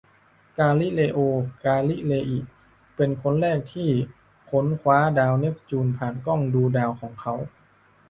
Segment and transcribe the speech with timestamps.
[0.57, 1.19] กาลิเลโอ
[1.65, 2.39] กาลิเลอิ
[2.95, 3.89] เป็นคนแรกที่
[4.49, 7.33] ค้นคว้าดาวเนปจูนผ่านกล้างดูดาวของเขา